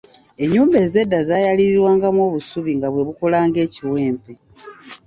Ennyumba 0.43 0.77
ez'edda 0.85 1.19
zaayalirirwangamu 1.27 2.19
obusubi 2.27 2.71
nga 2.77 2.87
bwe 2.91 3.03
bukola 3.07 3.37
ng’ekiwempe. 3.47 4.33